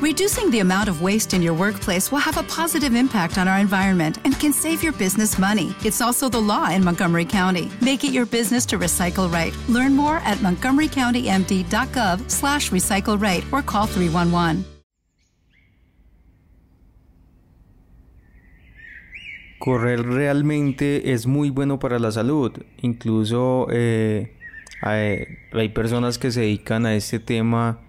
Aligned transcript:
Reducing 0.00 0.48
the 0.52 0.60
amount 0.60 0.88
of 0.88 1.02
waste 1.02 1.34
in 1.34 1.42
your 1.42 1.54
workplace 1.54 2.12
will 2.12 2.20
have 2.20 2.36
a 2.36 2.44
positive 2.44 2.94
impact 2.94 3.36
on 3.36 3.48
our 3.48 3.58
environment 3.58 4.18
and 4.24 4.38
can 4.38 4.52
save 4.52 4.80
your 4.80 4.92
business 4.92 5.40
money. 5.40 5.74
It's 5.84 6.00
also 6.00 6.28
the 6.28 6.40
law 6.40 6.70
in 6.70 6.84
Montgomery 6.84 7.24
County. 7.24 7.68
Make 7.80 8.04
it 8.04 8.12
your 8.12 8.24
business 8.24 8.64
to 8.66 8.78
recycle 8.78 9.28
right. 9.28 9.52
Learn 9.68 9.96
more 9.96 10.18
at 10.18 10.38
montgomerycountymd.gov 10.38 12.30
slash 12.30 12.70
recycle 12.70 13.20
right 13.20 13.44
or 13.50 13.60
call 13.60 13.86
311. 13.86 14.64
Correr 19.58 20.06
realmente 20.06 21.12
es 21.12 21.26
muy 21.26 21.50
bueno 21.50 21.80
para 21.80 21.98
la 21.98 22.12
salud. 22.12 22.52
Incluso 22.82 23.66
eh, 23.72 24.32
hay, 24.80 25.26
hay 25.52 25.68
personas 25.70 26.18
que 26.18 26.30
se 26.30 26.42
dedican 26.42 26.86
a 26.86 26.94
este 26.94 27.18
tema 27.18 27.80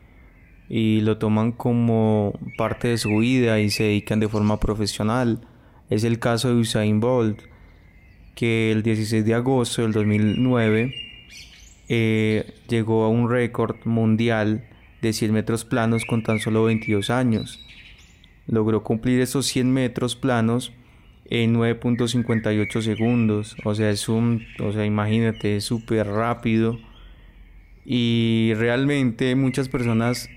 y 0.70 1.02
lo 1.02 1.18
toman 1.18 1.52
como 1.52 2.34
parte 2.58 2.90
de 2.90 2.98
su 3.00 3.18
vida 3.18 3.60
y 3.60 3.72
se 3.72 3.84
dedican 3.84 4.20
de 4.20 4.30
forma 4.30 4.60
profesional. 4.60 5.42
Es 5.89 6.04
el 6.04 6.20
caso 6.20 6.50
de 6.50 6.62
Usain 6.62 7.00
Bolt, 7.00 7.42
que 8.36 8.71
el 8.71 8.84
16 8.84 9.26
de 9.26 9.34
agosto 9.34 9.82
del 9.82 9.92
2009 9.92 10.93
eh, 11.90 12.54
llegó 12.68 13.04
a 13.04 13.10
un 13.10 13.29
récord 13.29 13.78
mundial 13.86 14.64
de 15.02 15.12
100 15.12 15.34
metros 15.34 15.66
planos 15.66 16.06
con 16.06 16.21
tan 16.21 16.40
solo 16.40 16.66
22 16.66 17.10
años. 17.10 17.65
Logró 18.46 18.84
cumplir 18.84 19.21
esos 19.21 19.48
100 19.48 19.74
metros 19.74 20.15
planos 20.15 20.71
en 21.26 21.56
9.58 21.56 22.82
segundos. 22.82 23.56
O 23.64 23.74
sea, 23.74 23.90
es 23.90 24.07
un, 24.07 24.46
o 24.60 24.71
sea, 24.71 24.86
imagínate, 24.86 25.56
es 25.56 25.64
súper 25.64 26.07
rápido. 26.07 26.78
Y 27.86 28.54
realmente 28.56 29.34
muchas 29.36 29.68
personas 29.68 30.29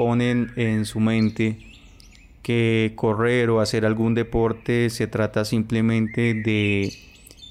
ponen 0.00 0.50
en 0.56 0.86
su 0.86 0.98
mente 0.98 1.58
que 2.42 2.94
correr 2.96 3.50
o 3.50 3.60
hacer 3.60 3.84
algún 3.84 4.14
deporte 4.14 4.88
se 4.88 5.06
trata 5.06 5.44
simplemente 5.44 6.32
de 6.32 6.90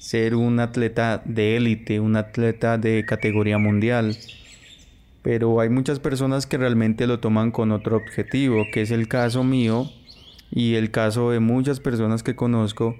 ser 0.00 0.34
un 0.34 0.58
atleta 0.58 1.22
de 1.24 1.56
élite, 1.56 2.00
un 2.00 2.16
atleta 2.16 2.76
de 2.76 3.06
categoría 3.06 3.56
mundial. 3.58 4.16
Pero 5.22 5.60
hay 5.60 5.68
muchas 5.68 6.00
personas 6.00 6.44
que 6.44 6.58
realmente 6.58 7.06
lo 7.06 7.20
toman 7.20 7.52
con 7.52 7.70
otro 7.70 7.96
objetivo, 7.96 8.64
que 8.72 8.82
es 8.82 8.90
el 8.90 9.06
caso 9.06 9.44
mío 9.44 9.88
y 10.50 10.74
el 10.74 10.90
caso 10.90 11.30
de 11.30 11.38
muchas 11.38 11.78
personas 11.78 12.24
que 12.24 12.34
conozco 12.34 12.96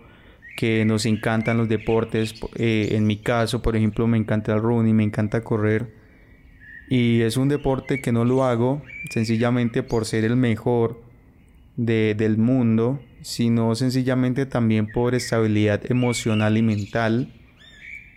que 0.57 0.85
nos 0.85 1.07
encantan 1.07 1.59
los 1.59 1.69
deportes. 1.69 2.37
Eh, 2.55 2.91
en 2.93 3.05
mi 3.05 3.17
caso, 3.17 3.63
por 3.63 3.75
ejemplo, 3.75 4.07
me 4.07 4.17
encanta 4.17 4.55
el 4.55 4.63
running, 4.63 4.95
me 4.95 5.03
encanta 5.03 5.41
correr. 5.41 6.00
Y 6.91 7.23
es 7.23 7.37
un 7.37 7.49
deporte 7.49 8.03
que 8.03 8.11
no 8.11 8.25
lo 8.25 8.45
hago 8.45 8.83
sencillamente 9.11 9.85
por 9.85 10.05
ser 10.05 10.25
el 10.25 10.35
mejor 10.35 11.01
del 11.77 12.37
mundo, 12.37 13.01
sino 13.23 13.77
sencillamente 13.77 14.45
también 14.45 14.89
por 14.89 15.15
estabilidad 15.15 15.89
emocional 15.89 16.59
y 16.59 16.63
mental, 16.63 17.33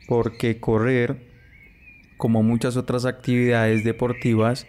porque 0.08 0.60
correr, 0.60 1.18
como 2.18 2.42
muchas 2.42 2.76
otras 2.76 3.06
actividades 3.06 3.84
deportivas, 3.84 4.66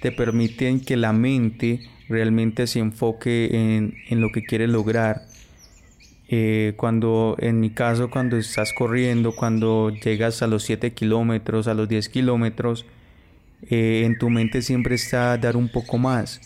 te 0.00 0.12
permiten 0.12 0.78
que 0.78 0.96
la 0.96 1.12
mente 1.12 1.80
realmente 2.08 2.68
se 2.68 2.78
enfoque 2.78 3.48
en, 3.52 3.96
en 4.08 4.20
lo 4.20 4.30
que 4.30 4.44
quieres 4.44 4.70
lograr. 4.70 5.22
Eh, 6.28 6.74
cuando, 6.76 7.34
en 7.40 7.58
mi 7.58 7.70
caso, 7.70 8.08
cuando 8.08 8.36
estás 8.36 8.72
corriendo, 8.72 9.32
cuando 9.32 9.90
llegas 9.90 10.42
a 10.42 10.46
los 10.46 10.62
7 10.62 10.92
kilómetros, 10.92 11.66
a 11.66 11.74
los 11.74 11.88
10 11.88 12.08
kilómetros, 12.08 12.86
eh, 13.68 14.02
en 14.04 14.18
tu 14.18 14.30
mente 14.30 14.62
siempre 14.62 14.94
está 14.94 15.36
dar 15.38 15.56
un 15.56 15.68
poco 15.70 15.98
más. 15.98 16.40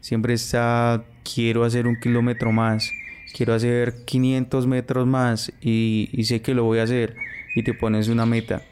Siempre 0.00 0.34
está, 0.34 1.04
quiero 1.22 1.64
hacer 1.64 1.86
un 1.86 1.98
kilómetro 1.98 2.52
más, 2.52 2.90
quiero 3.34 3.54
hacer 3.54 4.04
500 4.04 4.66
metros 4.66 5.06
más 5.06 5.52
y, 5.60 6.08
sé 6.24 6.42
que 6.42 6.54
lo 6.54 6.64
voy 6.64 6.80
a 6.80 6.84
hacer. 6.84 7.14
Y 7.54 7.62
te 7.62 7.74
pones 7.74 8.08
una 8.08 8.24
meta 8.24 8.62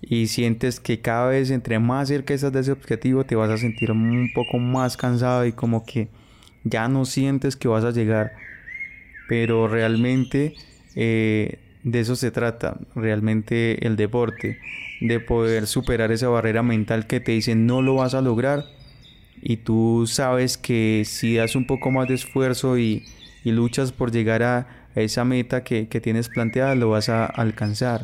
y 0.00 0.28
sientes 0.28 0.80
que 0.80 1.00
cada 1.00 1.28
vez 1.28 1.50
entre 1.50 1.78
más 1.78 2.08
cerca 2.08 2.32
estás 2.32 2.52
de 2.52 2.60
ese 2.60 2.72
objetivo 2.72 3.24
te 3.24 3.34
vas 3.34 3.50
a 3.50 3.58
sentir 3.58 3.90
un 3.90 4.30
poco 4.32 4.58
más 4.58 4.96
cansado 4.96 5.44
y 5.44 5.52
como 5.52 5.84
que 5.84 6.08
ya 6.64 6.88
no 6.88 7.04
sientes 7.04 7.54
que 7.56 7.68
vas 7.68 7.84
a 7.84 7.90
llegar 7.90 8.32
pero 9.30 9.68
realmente 9.68 10.54
eh, 10.96 11.58
de 11.82 12.00
eso 12.00 12.16
se 12.16 12.30
trata 12.30 12.78
realmente 12.94 13.86
el 13.86 13.96
deporte 13.96 14.58
de 15.00 15.20
poder 15.20 15.66
superar 15.66 16.12
esa 16.12 16.28
barrera 16.28 16.62
mental 16.62 17.06
que 17.06 17.20
te 17.20 17.32
dicen 17.32 17.66
no 17.66 17.80
lo 17.80 17.96
vas 17.96 18.14
a 18.14 18.20
lograr 18.20 18.64
y 19.42 19.58
tú 19.58 20.04
sabes 20.06 20.58
que 20.58 21.04
si 21.06 21.36
das 21.36 21.56
un 21.56 21.66
poco 21.66 21.90
más 21.90 22.08
de 22.08 22.14
esfuerzo 22.14 22.78
y, 22.78 23.04
luchas 23.44 23.92
por 23.92 24.12
llegar 24.12 24.42
a, 24.42 24.66
esa 24.94 25.24
meta 25.24 25.64
que, 25.64 25.86
tienes 25.86 26.28
planteada 26.28 26.74
lo 26.74 26.90
vas 26.90 27.08
a 27.08 27.24
alcanzar 27.24 28.02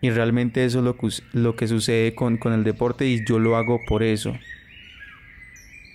y 0.00 0.10
realmente 0.10 0.64
eso 0.64 0.78
es 0.78 0.84
lo 0.84 0.96
que, 0.96 1.08
lo 1.32 1.54
que 1.54 1.68
sucede 1.68 2.14
con, 2.14 2.36
con 2.36 2.52
el 2.52 2.64
deporte 2.64 3.06
y 3.06 3.24
yo 3.24 3.38
lo 3.38 3.56
hago 3.56 3.80
por 3.86 4.02
eso. 4.02 4.36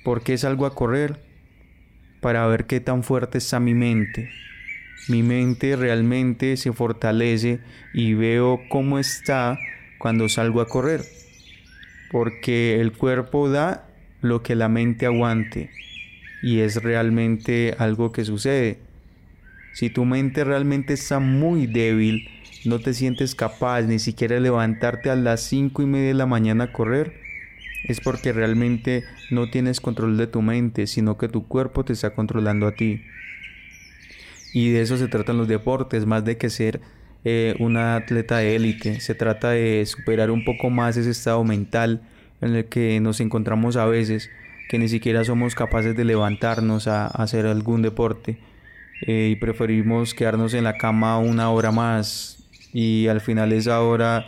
Porque 0.06 0.38
salgo 0.38 0.66
a 0.66 0.74
correr? 0.74 1.20
Para 2.22 2.48
ver 2.48 2.66
qué 2.66 2.80
tan 2.80 3.04
fuerte 3.04 3.38
está 3.38 3.60
mi 3.60 3.74
mente. 3.74 4.30
Mi 5.08 5.24
mente 5.24 5.76
realmente 5.76 6.58
se 6.58 6.74
fortalece 6.74 7.60
y 7.94 8.14
veo 8.14 8.60
cómo 8.70 9.00
está 9.00 9.58
cuando 9.98 10.28
salgo 10.30 10.62
a 10.62 10.68
correr. 10.68 11.02
Porque 12.12 12.80
el 12.80 12.92
cuerpo 12.92 13.50
da 13.50 13.88
lo 14.22 14.44
que 14.44 14.56
la 14.56 14.70
mente 14.70 15.06
aguante. 15.06 15.70
Y 16.44 16.60
es 16.60 16.84
realmente 16.84 17.76
algo 17.78 18.12
que 18.12 18.26
sucede. 18.26 18.80
Si 19.74 19.90
tu 19.90 20.06
mente 20.06 20.44
realmente 20.44 20.94
está 20.94 21.20
muy 21.20 21.68
débil, 21.68 22.28
no 22.66 22.80
te 22.80 22.94
sientes 22.94 23.36
capaz 23.36 23.84
ni 23.84 24.00
siquiera 24.00 24.40
levantarte 24.40 25.10
a 25.10 25.16
las 25.16 25.42
5 25.42 25.84
y 25.84 25.86
media 25.86 26.08
de 26.08 26.14
la 26.16 26.26
mañana 26.26 26.66
a 26.66 26.74
correr, 26.74 27.14
es 27.86 28.02
porque 28.02 28.34
realmente 28.34 29.04
no 29.30 29.50
tienes 29.50 29.80
control 29.80 30.18
de 30.18 30.28
tu 30.28 30.42
mente, 30.42 30.88
sino 30.88 31.18
que 31.18 31.30
tu 31.30 31.48
cuerpo 31.48 31.86
te 31.86 31.94
está 31.94 32.12
controlando 32.16 32.68
a 32.68 32.74
ti. 32.74 33.04
Y 34.58 34.72
de 34.72 34.82
eso 34.82 34.98
se 34.98 35.08
tratan 35.08 35.38
los 35.38 35.48
deportes, 35.48 36.08
más 36.08 36.26
de 36.26 36.36
que 36.38 36.50
ser 36.50 36.82
eh, 37.24 37.54
una 37.60 37.96
atleta 37.96 38.38
de 38.38 38.56
élite. 38.56 39.00
Se 39.02 39.14
trata 39.14 39.52
de 39.52 39.86
superar 39.86 40.32
un 40.32 40.44
poco 40.46 40.72
más 40.72 40.98
ese 40.98 41.12
estado 41.12 41.44
mental 41.44 42.02
en 42.42 42.56
el 42.56 42.66
que 42.66 43.00
nos 43.00 43.20
encontramos 43.20 43.76
a 43.76 43.86
veces, 43.86 44.32
que 44.68 44.80
ni 44.80 44.90
siquiera 44.90 45.24
somos 45.24 45.54
capaces 45.54 45.96
de 45.96 46.04
levantarnos 46.06 46.88
a, 46.88 47.06
hacer 47.06 47.46
algún 47.46 47.84
deporte. 47.84 48.40
Eh, 49.06 49.30
y 49.32 49.36
preferimos 49.36 50.16
quedarnos 50.16 50.56
en 50.56 50.64
la 50.64 50.80
cama 50.80 51.20
una 51.20 51.52
hora 51.52 51.72
más, 51.72 52.44
y 52.74 53.06
al 53.10 53.22
final 53.22 53.54
esa 53.54 53.80
hora 53.82 54.26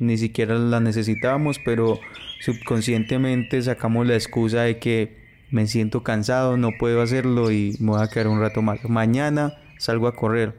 ni 0.00 0.18
siquiera 0.18 0.58
la 0.58 0.80
necesitábamos, 0.80 1.60
pero 1.64 2.00
subconscientemente 2.40 3.62
sacamos 3.62 4.08
la 4.08 4.14
excusa 4.14 4.62
de 4.62 4.80
que 4.80 5.18
me 5.52 5.68
siento 5.68 6.02
cansado, 6.02 6.56
no 6.56 6.70
puedo 6.80 7.00
hacerlo 7.00 7.52
y 7.52 7.76
me 7.78 7.92
voy 7.92 8.02
a 8.02 8.08
quedar 8.08 8.26
un 8.26 8.40
rato 8.40 8.60
más. 8.60 8.82
Mañana 8.88 9.54
salgo 9.78 10.06
a 10.06 10.14
correr, 10.14 10.54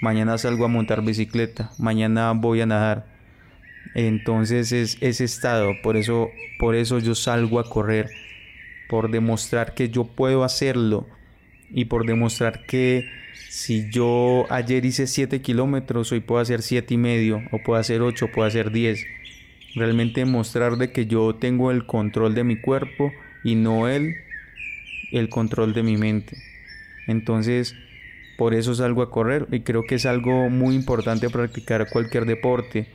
mañana 0.00 0.38
salgo 0.38 0.64
a 0.64 0.68
montar 0.68 1.04
bicicleta, 1.04 1.70
mañana 1.78 2.32
voy 2.32 2.60
a 2.60 2.66
nadar. 2.66 3.06
Entonces 3.94 4.72
es 4.72 4.96
ese 5.00 5.24
estado, 5.24 5.72
por 5.82 5.96
eso, 5.96 6.30
por 6.58 6.74
eso 6.74 6.98
yo 6.98 7.14
salgo 7.14 7.60
a 7.60 7.68
correr, 7.68 8.10
por 8.88 9.10
demostrar 9.10 9.74
que 9.74 9.90
yo 9.90 10.04
puedo 10.04 10.44
hacerlo 10.44 11.06
y 11.70 11.86
por 11.86 12.06
demostrar 12.06 12.64
que 12.66 13.08
si 13.48 13.90
yo 13.90 14.46
ayer 14.48 14.84
hice 14.84 15.06
7 15.06 15.42
kilómetros, 15.42 16.10
hoy 16.12 16.20
puedo 16.20 16.40
hacer 16.40 16.62
7 16.62 16.94
y 16.94 16.96
medio, 16.96 17.42
o 17.50 17.58
puedo 17.58 17.78
hacer 17.78 18.00
8, 18.00 18.24
o 18.24 18.28
puedo 18.28 18.48
hacer 18.48 18.70
10. 18.70 19.04
Realmente 19.74 20.24
mostrar 20.24 20.76
de 20.76 20.90
que 20.90 21.06
yo 21.06 21.34
tengo 21.34 21.70
el 21.70 21.86
control 21.86 22.34
de 22.34 22.44
mi 22.44 22.60
cuerpo 22.60 23.12
y 23.44 23.54
no 23.54 23.88
él 23.88 24.16
el 25.12 25.28
control 25.28 25.74
de 25.74 25.82
mi 25.82 25.96
mente. 25.96 26.36
Entonces, 27.06 27.74
por 28.42 28.54
eso 28.54 28.74
salgo 28.74 29.02
a 29.02 29.08
correr 29.08 29.46
y 29.52 29.60
creo 29.60 29.84
que 29.84 29.94
es 29.94 30.04
algo 30.04 30.50
muy 30.50 30.74
importante 30.74 31.30
practicar 31.30 31.88
cualquier 31.88 32.24
deporte. 32.24 32.88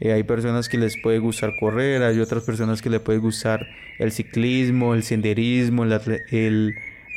Eh, 0.00 0.12
hay 0.12 0.22
personas 0.22 0.68
que 0.68 0.76
les 0.76 1.00
puede 1.00 1.18
gustar 1.18 1.54
correr, 1.58 2.02
hay 2.02 2.20
otras 2.20 2.44
personas 2.44 2.82
que 2.82 2.90
les 2.90 3.00
puede 3.00 3.18
gustar 3.18 3.66
el 3.98 4.12
ciclismo, 4.12 4.92
el 4.92 5.02
senderismo, 5.02 5.86
la 5.86 6.02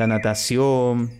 natación, 0.08 1.12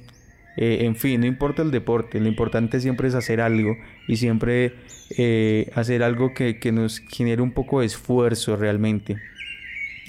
eh, 0.56 0.86
en 0.86 0.96
fin, 0.96 1.20
no 1.20 1.28
importa 1.28 1.62
el 1.62 1.72
deporte, 1.72 2.22
lo 2.22 2.30
importante 2.30 2.80
siempre 2.80 3.10
es 3.10 3.16
hacer 3.16 3.42
algo 3.42 3.76
y 4.08 4.16
siempre 4.16 4.76
eh, 5.18 5.70
hacer 5.76 6.04
algo 6.04 6.34
que, 6.34 6.58
nos 6.72 7.00
genere 7.00 7.42
un 7.42 7.52
poco 7.52 7.82
de 7.82 7.88
esfuerzo 7.88 8.56
realmente. 8.56 9.18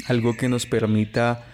Algo 0.07 0.37
que 0.37 0.49
nos 0.49 0.65
permita 0.65 1.45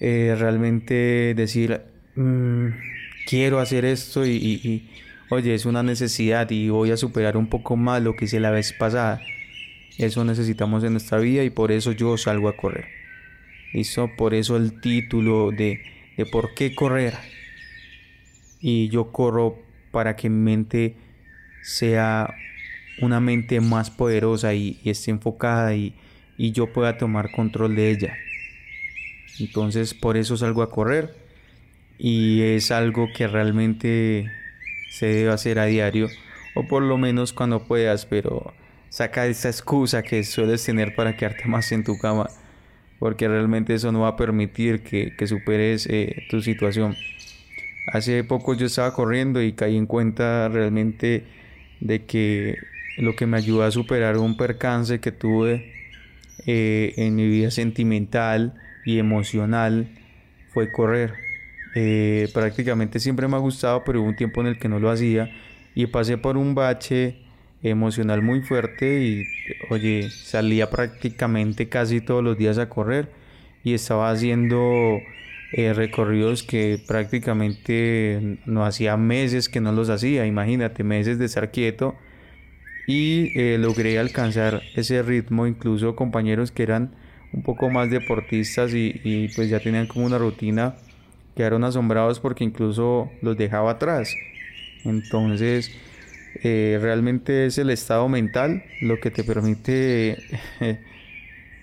realmente 0.00 1.32
decir, 1.36 1.80
mm, 2.16 2.91
quiero 3.26 3.58
hacer 3.58 3.84
esto 3.84 4.26
y, 4.26 4.88
oye, 5.28 5.54
es 5.54 5.66
una 5.66 5.82
necesidad 5.82 6.50
y 6.50 6.68
voy 6.68 6.90
a 6.90 6.96
superar 6.96 7.36
un 7.36 7.48
poco 7.48 7.76
más 7.76 8.02
lo 8.02 8.16
que 8.16 8.26
hice 8.26 8.40
la 8.40 8.50
vez 8.50 8.72
pasada. 8.72 9.20
Eso 9.98 10.24
necesitamos 10.24 10.84
en 10.84 10.92
nuestra 10.92 11.18
vida 11.18 11.44
y 11.44 11.50
por 11.50 11.70
eso 11.72 11.92
yo 11.92 12.16
salgo 12.16 12.48
a 12.48 12.56
correr. 12.56 12.86
Listo, 13.72 14.10
por 14.16 14.34
eso 14.34 14.56
el 14.56 14.80
título 14.80 15.50
de, 15.50 15.82
de 16.16 16.26
por 16.26 16.54
qué 16.54 16.74
correr. 16.74 17.14
Y 18.60 18.88
yo 18.88 19.12
corro 19.12 19.58
para 19.90 20.16
que 20.16 20.28
mi 20.28 20.42
mente 20.42 20.94
sea 21.62 22.34
una 23.00 23.20
mente 23.20 23.60
más 23.60 23.90
poderosa 23.90 24.54
y, 24.54 24.80
esté 24.84 25.10
enfocada 25.10 25.74
y, 25.74 25.94
y 26.36 26.52
yo 26.52 26.72
pueda 26.72 26.98
tomar 26.98 27.30
control 27.32 27.74
de 27.76 27.90
ella. 27.90 28.16
Entonces 29.38 29.94
por 29.94 30.16
eso 30.16 30.36
salgo 30.36 30.62
a 30.62 30.70
correr 30.70 31.21
y 32.04 32.42
es 32.42 32.72
algo 32.72 33.06
que 33.14 33.28
realmente 33.28 34.28
se 34.90 35.06
debe 35.06 35.30
hacer 35.30 35.60
a 35.60 35.66
diario 35.66 36.08
o 36.56 36.66
por 36.66 36.82
lo 36.82 36.98
menos 36.98 37.32
cuando 37.32 37.64
puedas, 37.64 38.06
pero 38.06 38.52
saca 38.88 39.26
esa 39.26 39.48
excusa 39.48 40.02
que 40.02 40.24
sueles 40.24 40.64
tener 40.64 40.96
para 40.96 41.16
quedarte 41.16 41.46
más 41.46 41.70
en 41.70 41.84
tu 41.84 41.96
cama 41.98 42.28
porque 42.98 43.28
realmente 43.28 43.74
eso 43.74 43.92
no 43.92 44.00
va 44.00 44.08
a 44.08 44.16
permitir 44.16 44.82
que, 44.82 45.26
superes 45.28 45.86
eh, 45.88 46.24
tu 46.28 46.40
situación. 46.40 46.96
Hace 47.92 48.24
poco 48.24 48.54
yo 48.54 48.66
estaba 48.66 48.94
corriendo 48.94 49.40
y 49.40 49.52
caí 49.52 49.76
en 49.76 49.86
cuenta 49.86 50.48
realmente 50.48 51.24
de 51.80 52.04
que 52.04 52.56
lo 52.98 53.14
que 53.14 53.26
me 53.26 53.36
ayudó 53.36 53.62
a 53.62 53.70
superar 53.70 54.18
un 54.18 54.36
percance 54.36 54.98
que 54.98 55.12
tuve 55.12 55.72
eh, 56.46 56.94
en 56.96 57.14
mi 57.14 57.28
vida 57.28 57.52
sentimental 57.52 58.54
y 58.84 58.98
emocional 58.98 59.88
fue 60.52 60.72
correr. 60.72 61.31
Eh, 61.74 62.28
prácticamente 62.34 63.00
siempre 63.00 63.28
me 63.28 63.36
ha 63.36 63.40
gustado, 63.40 63.82
pero 63.84 64.00
hubo 64.00 64.08
un 64.08 64.16
tiempo 64.16 64.40
en 64.40 64.48
el 64.48 64.58
que 64.58 64.68
no 64.68 64.78
lo 64.78 64.90
hacía 64.90 65.30
y 65.74 65.86
pasé 65.86 66.18
por 66.18 66.36
un 66.36 66.54
bache 66.54 67.16
emocional 67.62 68.22
muy 68.22 68.42
fuerte 68.42 69.02
y 69.02 69.24
oye, 69.70 70.10
salía 70.10 70.68
prácticamente 70.68 71.68
casi 71.68 72.00
todos 72.00 72.22
los 72.22 72.36
días 72.36 72.58
a 72.58 72.68
correr 72.68 73.08
y 73.64 73.74
estaba 73.74 74.10
haciendo 74.10 75.00
eh, 75.52 75.72
recorridos 75.72 76.42
que 76.42 76.80
prácticamente 76.86 78.38
no 78.46 78.64
hacía 78.64 78.96
meses 78.96 79.48
que 79.48 79.60
no 79.60 79.72
los 79.72 79.90
hacía, 79.90 80.26
imagínate, 80.26 80.82
meses 80.82 81.18
de 81.18 81.26
estar 81.26 81.50
quieto 81.50 81.94
y 82.86 83.38
eh, 83.38 83.58
logré 83.58 83.98
alcanzar 83.98 84.62
ese 84.74 85.02
ritmo, 85.02 85.46
incluso 85.46 85.94
compañeros 85.94 86.50
que 86.50 86.64
eran 86.64 86.94
un 87.32 87.42
poco 87.42 87.70
más 87.70 87.90
deportistas 87.90 88.74
y, 88.74 89.00
y 89.04 89.28
pues 89.28 89.48
ya 89.48 89.60
tenían 89.60 89.86
como 89.86 90.04
una 90.06 90.18
rutina, 90.18 90.74
quedaron 91.36 91.64
asombrados 91.64 92.20
porque 92.20 92.44
incluso 92.44 93.10
los 93.22 93.36
dejaba 93.36 93.72
atrás. 93.72 94.14
Entonces, 94.84 95.70
eh, 96.42 96.78
realmente 96.80 97.46
es 97.46 97.58
el 97.58 97.70
estado 97.70 98.08
mental 98.08 98.64
lo 98.80 98.98
que 99.00 99.10
te 99.10 99.22
permite 99.22 100.18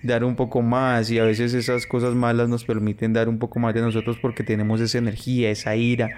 dar 0.04 0.24
un 0.24 0.36
poco 0.36 0.62
más 0.62 1.10
y 1.12 1.19
a 1.19 1.24
veces 1.24 1.54
esas 1.54 1.86
cosas 1.86 2.16
malas 2.16 2.50
nos 2.50 2.63
permiten 2.63 3.13
dar 3.13 3.27
un 3.30 3.39
poco 3.39 3.60
más 3.60 3.74
de 3.74 3.81
nosotros 3.81 4.18
porque 4.21 4.44
tenemos 4.44 4.80
esa 4.80 4.98
energía, 4.98 5.50
esa 5.50 5.75
ira, 5.75 6.10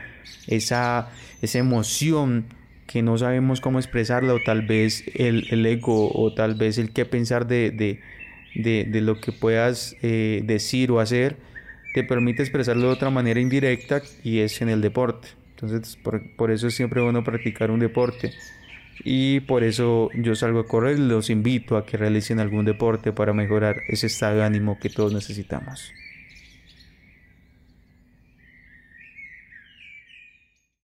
esa, 0.47 1.09
esa 1.41 1.59
emoción 1.59 2.45
que 2.87 3.01
no 3.01 3.17
sabemos 3.17 3.61
cómo 3.61 3.79
expresarla 3.79 4.33
o 4.33 4.39
tal 4.45 4.63
vez 4.63 5.03
el, 5.15 5.65
ego 5.65 6.11
o 6.13 6.33
tal 6.33 6.55
vez 6.55 6.77
el 6.77 6.91
qué 6.91 7.05
pensar 7.05 7.47
de, 7.47 7.71
de, 7.71 9.01
lo 9.01 9.19
que 9.21 9.31
puedas 9.31 9.95
eh, 10.01 10.41
decir 10.45 10.91
o 10.91 10.99
hacer 10.99 11.37
te 11.93 12.03
permite 12.03 12.41
expresarlo 12.41 12.87
de 12.87 12.93
otra 12.93 13.09
manera 13.09 13.39
indirecta 13.39 14.01
y 14.23 14.39
es 14.39 14.61
en 14.61 14.69
el 14.69 14.81
deporte. 14.81 15.29
Entonces, 15.51 15.97
por, 15.97 16.51
eso 16.51 16.67
es 16.67 16.73
siempre 16.73 17.01
bueno 17.01 17.23
practicar 17.23 17.71
un 17.71 17.79
deporte. 17.79 18.31
Y 19.03 19.41
por 19.41 19.63
eso 19.63 20.09
yo 20.15 20.35
salgo 20.35 20.59
a 20.59 20.67
correr 20.67 20.97
y 20.97 21.01
los 21.01 21.29
invito 21.29 21.77
a 21.77 21.85
que 21.85 21.97
realicen 21.97 22.39
algún 22.39 22.65
deporte 22.65 23.11
para 23.11 23.33
mejorar 23.33 23.77
ese 23.87 24.07
estado 24.07 24.37
de 24.37 24.43
ánimo 24.43 24.79
que 24.79 24.89
todos 24.89 25.13
necesitamos. 25.13 25.93